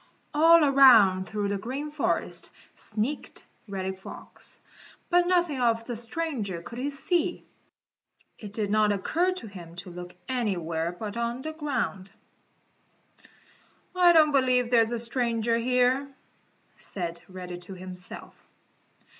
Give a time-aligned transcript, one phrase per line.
[0.33, 4.57] All around through the Green Forest sneaked Reddy Fox,
[5.11, 7.45] but nothing of the stranger could he see.
[8.39, 12.09] It didn't occur to him to look anywhere but on the ground.
[13.95, 16.07] "I don't believe there is a stranger here,"
[16.75, 18.33] said Reddy to himself.